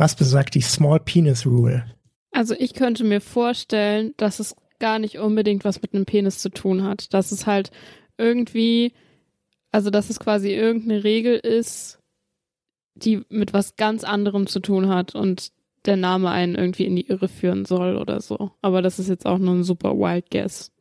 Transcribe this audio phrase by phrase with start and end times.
[0.00, 1.84] Was besagt die Small Penis Rule?
[2.30, 6.48] Also ich könnte mir vorstellen, dass es gar nicht unbedingt was mit einem Penis zu
[6.48, 7.12] tun hat.
[7.12, 7.70] Dass es halt
[8.16, 8.94] irgendwie,
[9.72, 11.98] also dass es quasi irgendeine Regel ist,
[12.94, 15.52] die mit was ganz anderem zu tun hat und
[15.84, 18.52] der Name einen irgendwie in die Irre führen soll oder so.
[18.62, 20.72] Aber das ist jetzt auch nur ein super wild guess.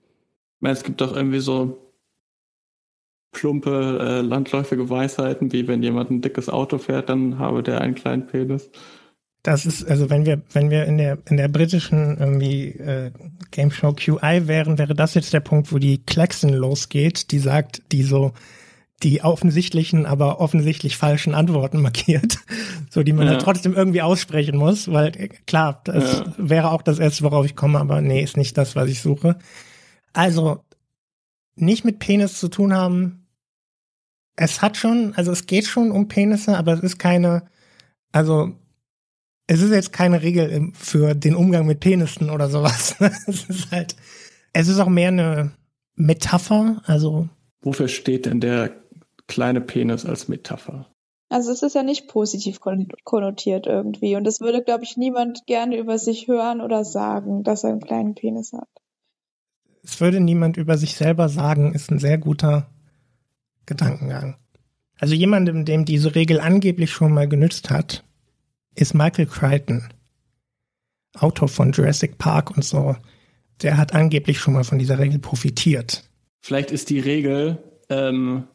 [0.61, 1.77] Es gibt doch irgendwie so
[3.33, 7.95] plumpe äh, landläufige Weisheiten, wie wenn jemand ein dickes Auto fährt, dann habe der einen
[7.95, 8.71] kleinen Penis.
[9.43, 13.11] Das ist, also wenn wir, wenn wir in der, in der britischen irgendwie äh,
[13.51, 17.81] Game Show QI wären, wäre das jetzt der Punkt, wo die Klaxon losgeht, die sagt,
[17.91, 18.33] die so
[19.01, 22.39] die offensichtlichen, aber offensichtlich falschen Antworten markiert,
[22.89, 23.33] so die man ja.
[23.33, 26.33] dann trotzdem irgendwie aussprechen muss, weil äh, klar, das ja.
[26.37, 29.37] wäre auch das erste, worauf ich komme, aber nee, ist nicht das, was ich suche.
[30.11, 30.65] Also
[31.55, 33.27] nicht mit Penis zu tun haben.
[34.35, 37.43] Es hat schon, also es geht schon um Penisse, aber es ist keine,
[38.11, 38.58] also
[39.51, 42.95] es ist jetzt keine Regel für den Umgang mit Penissen oder sowas.
[43.27, 43.95] es ist halt,
[44.53, 45.51] es ist auch mehr eine
[45.95, 47.27] Metapher, also.
[47.61, 48.69] Wofür steht denn der
[49.25, 50.85] kleine Penis als Metapher?
[51.29, 52.59] Also es ist ja nicht positiv
[53.03, 54.15] konnotiert irgendwie.
[54.15, 57.81] Und das würde, glaube ich, niemand gerne über sich hören oder sagen, dass er einen
[57.81, 58.69] kleinen Penis hat.
[59.83, 62.69] Es würde niemand über sich selber sagen, ist ein sehr guter
[63.65, 64.37] Gedankengang.
[64.99, 68.03] Also jemandem, dem diese Regel angeblich schon mal genützt hat,
[68.79, 69.83] ist Michael Crichton,
[71.17, 72.95] Autor von Jurassic Park und so.
[73.61, 76.09] Der hat angeblich schon mal von dieser Regel profitiert.
[76.41, 77.57] Vielleicht ist die Regel
[77.89, 78.47] ähm,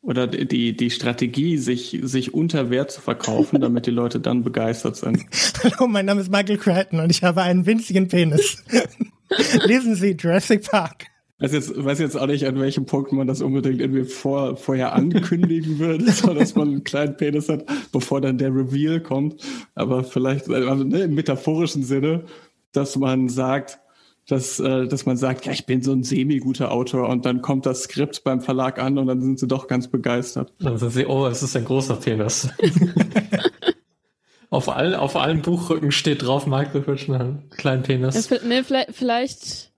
[0.00, 4.96] oder die, die Strategie, sich, sich unter Wert zu verkaufen, damit die Leute dann begeistert
[4.96, 5.24] sind.
[5.62, 8.62] Hallo, mein Name ist Michael Crichton und ich habe einen winzigen Penis.
[9.64, 11.06] Lesen Sie Jurassic Park.
[11.38, 14.56] Ich weiß jetzt, weiß jetzt auch nicht, an welchem Punkt man das unbedingt irgendwie vor,
[14.56, 19.42] vorher ankündigen würde, so dass man einen kleinen Penis hat, bevor dann der Reveal kommt.
[19.74, 22.24] Aber vielleicht also ne, im metaphorischen Sinne,
[22.72, 23.80] dass man sagt,
[24.26, 27.66] dass, äh, dass man sagt, ja, ich bin so ein semi-guter Autor und dann kommt
[27.66, 30.52] das Skript beim Verlag an und dann sind sie doch ganz begeistert.
[30.58, 32.48] Dann sind sie, oh, es ist ein großer Penis.
[34.50, 38.28] auf, allen, auf allen Buchrücken steht drauf, Michael Richman, kleinen Penis.
[38.28, 39.70] Ja, nee, vielleicht, vielleicht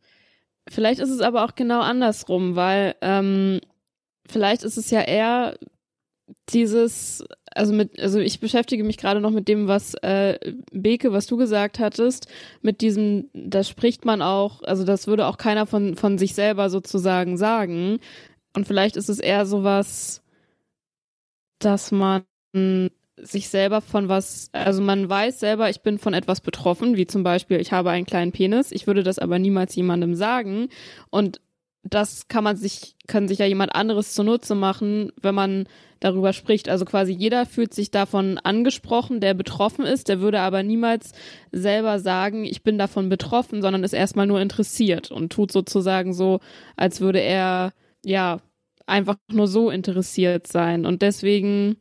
[0.71, 3.61] Vielleicht ist es aber auch genau andersrum, weil ähm,
[4.27, 5.59] vielleicht ist es ja eher
[6.51, 7.25] dieses,
[7.55, 10.39] also mit, also ich beschäftige mich gerade noch mit dem, was äh,
[10.73, 12.29] Beke, was du gesagt hattest,
[12.63, 16.71] mit diesem, da spricht man auch, also das würde auch keiner von von sich selber
[16.71, 17.99] sozusagen sagen.
[18.55, 20.23] Und vielleicht ist es eher sowas,
[21.61, 22.25] dass man
[23.23, 27.23] sich selber von was, also man weiß selber, ich bin von etwas betroffen, wie zum
[27.23, 30.69] Beispiel, ich habe einen kleinen Penis, ich würde das aber niemals jemandem sagen.
[31.11, 31.41] Und
[31.83, 35.67] das kann man sich, kann sich ja jemand anderes zunutze machen, wenn man
[36.01, 36.69] darüber spricht.
[36.69, 41.13] Also quasi jeder fühlt sich davon angesprochen, der betroffen ist, der würde aber niemals
[41.53, 46.41] selber sagen, ich bin davon betroffen, sondern ist erstmal nur interessiert und tut sozusagen so,
[46.77, 47.73] als würde er,
[48.05, 48.39] ja,
[48.87, 50.87] einfach nur so interessiert sein.
[50.87, 51.77] Und deswegen,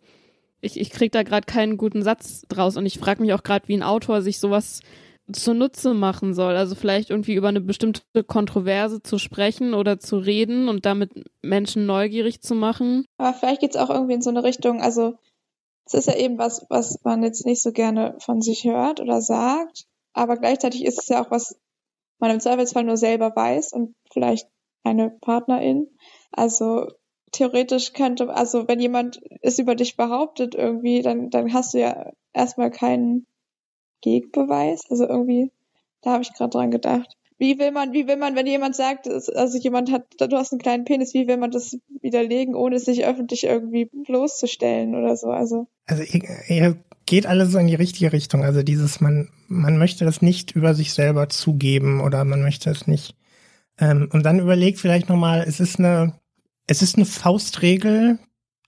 [0.61, 3.67] ich, ich krieg da gerade keinen guten Satz draus und ich frage mich auch gerade,
[3.67, 4.81] wie ein Autor sich sowas
[5.31, 6.55] zunutze machen soll.
[6.55, 11.85] Also vielleicht irgendwie über eine bestimmte Kontroverse zu sprechen oder zu reden und damit Menschen
[11.85, 13.05] neugierig zu machen.
[13.17, 15.15] Aber vielleicht geht's auch irgendwie in so eine Richtung, also
[15.85, 19.21] es ist ja eben was, was man jetzt nicht so gerne von sich hört oder
[19.21, 21.57] sagt, aber gleichzeitig ist es ja auch was
[22.19, 24.47] man im Zweifelsfall nur selber weiß und vielleicht
[24.83, 25.87] eine Partnerin.
[26.31, 26.87] Also
[27.37, 32.11] theoretisch könnte, also wenn jemand es über dich behauptet irgendwie, dann, dann hast du ja
[32.33, 33.25] erstmal keinen
[34.01, 34.81] Gegenbeweis.
[34.89, 35.51] Also irgendwie,
[36.01, 37.15] da habe ich gerade dran gedacht.
[37.37, 40.61] Wie will man, wie will man, wenn jemand sagt, also jemand hat, du hast einen
[40.61, 45.27] kleinen Penis, wie will man das widerlegen, ohne sich öffentlich irgendwie bloßzustellen oder so?
[45.27, 46.01] Also, also
[46.47, 48.43] ihr geht alles so in die richtige Richtung.
[48.43, 52.87] Also dieses, man, man möchte das nicht über sich selber zugeben oder man möchte es
[52.87, 53.15] nicht.
[53.79, 56.13] Ähm, und dann überlegt vielleicht nochmal, es ist eine
[56.67, 58.19] es ist eine Faustregel,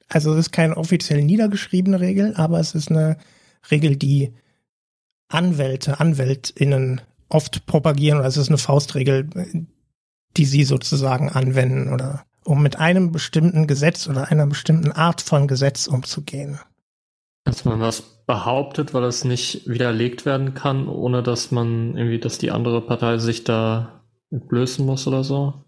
[0.08, 3.18] also es ist keine offiziell niedergeschriebene Regel, aber es ist eine
[3.70, 4.34] Regel, die
[5.28, 9.30] Anwälte, Anwältinnen oft propagieren, oder es ist eine Faustregel,
[10.38, 15.48] die sie sozusagen anwenden oder um mit einem bestimmten Gesetz oder einer bestimmten Art von
[15.48, 16.60] Gesetz umzugehen.
[17.44, 22.38] Dass man was behauptet, weil es nicht widerlegt werden kann, ohne dass man irgendwie, dass
[22.38, 25.66] die andere Partei sich da entblößen muss oder so?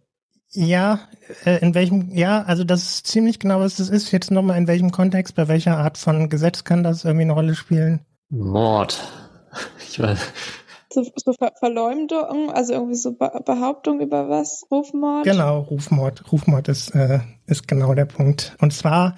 [0.53, 0.99] Ja,
[1.45, 4.11] äh, in welchem, ja, also das ist ziemlich genau, was das ist.
[4.11, 7.55] Jetzt nochmal in welchem Kontext, bei welcher Art von Gesetz kann das irgendwie eine Rolle
[7.55, 8.01] spielen?
[8.29, 8.99] Mord.
[9.89, 10.31] Ich weiß.
[10.93, 14.65] So, so Ver Verleumdung, also irgendwie so Be Behauptung über was?
[14.71, 15.25] Rufmord?
[15.25, 16.31] Genau, Rufmord.
[16.31, 18.55] Rufmord ist, äh, ist genau der Punkt.
[18.61, 19.17] Und zwar,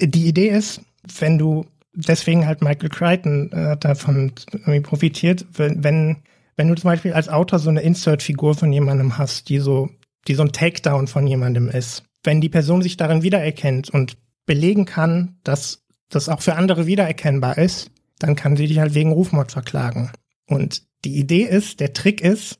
[0.00, 0.80] die Idee ist,
[1.18, 6.22] wenn du deswegen halt Michael Crichton äh, davon irgendwie profitiert, wenn, wenn,
[6.56, 9.88] wenn du zum Beispiel als Autor so eine Insert-Figur von jemandem hast, die so,
[10.28, 12.04] die so ein Takedown von jemandem ist.
[12.22, 17.58] Wenn die Person sich darin wiedererkennt und belegen kann, dass das auch für andere wiedererkennbar
[17.58, 20.10] ist, dann kann sie dich halt wegen Rufmord verklagen.
[20.46, 22.58] Und die Idee ist, der Trick ist,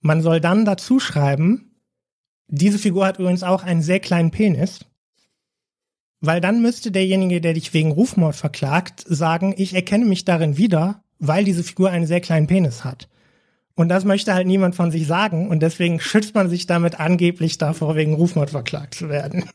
[0.00, 1.68] man soll dann dazu schreiben,
[2.48, 4.80] diese Figur hat übrigens auch einen sehr kleinen Penis.
[6.20, 11.04] Weil dann müsste derjenige, der dich wegen Rufmord verklagt, sagen, ich erkenne mich darin wieder,
[11.18, 13.08] weil diese Figur einen sehr kleinen Penis hat.
[13.78, 17.58] Und das möchte halt niemand von sich sagen und deswegen schützt man sich damit angeblich
[17.58, 19.48] davor, wegen Rufmord verklagt zu werden.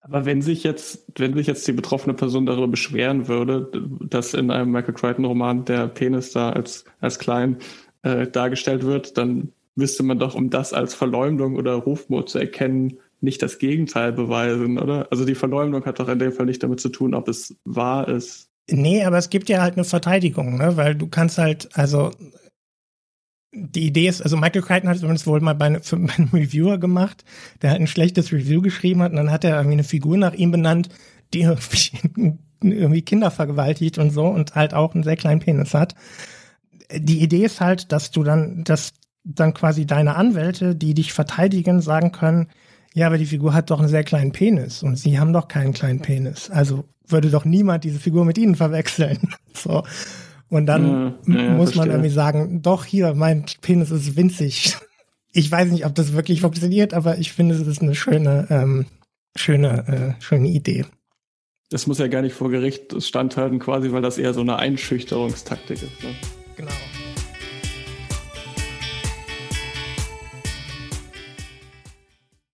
[0.00, 3.70] Aber wenn sich jetzt, wenn sich jetzt die betroffene Person darüber beschweren würde,
[4.08, 7.58] dass in einem Michael Crichton Roman der Penis da als, als klein
[8.02, 12.98] äh, dargestellt wird, dann müsste man doch, um das als Verleumdung oder Rufmord zu erkennen,
[13.20, 15.08] nicht das Gegenteil beweisen, oder?
[15.10, 18.08] Also die Verleumdung hat doch in dem Fall nicht damit zu tun, ob es wahr
[18.08, 18.48] ist.
[18.70, 20.78] Nee, aber es gibt ja halt eine Verteidigung, ne?
[20.78, 22.10] Weil du kannst halt, also
[23.54, 26.28] die Idee ist, also Michael Crichton hat es wohl mal bei, ne, für, bei einem
[26.32, 27.24] Reviewer gemacht,
[27.62, 30.34] der halt ein schlechtes Review geschrieben hat und dann hat er irgendwie eine Figur nach
[30.34, 30.88] ihm benannt,
[31.32, 35.94] die irgendwie, irgendwie Kinder vergewaltigt und so und halt auch einen sehr kleinen Penis hat.
[36.92, 38.92] Die Idee ist halt, dass du dann, dass
[39.24, 42.48] dann quasi deine Anwälte, die dich verteidigen, sagen können,
[42.94, 45.72] ja, aber die Figur hat doch einen sehr kleinen Penis und sie haben doch keinen
[45.72, 46.48] kleinen Penis.
[46.50, 49.18] Also würde doch niemand diese Figur mit ihnen verwechseln.
[49.52, 49.82] so.
[50.54, 54.76] Und dann ja, ja, muss man irgendwie sagen, doch hier, mein Penis ist winzig.
[55.36, 58.86] Ich weiß nicht, ob das wirklich funktioniert, aber ich finde, es ist eine schöne, ähm,
[59.34, 60.84] schöne, äh, schöne Idee.
[61.70, 65.82] Das muss ja gar nicht vor Gericht standhalten, quasi, weil das eher so eine Einschüchterungstaktik
[65.82, 66.04] ist.
[66.04, 66.10] Ne?
[66.56, 66.70] Genau.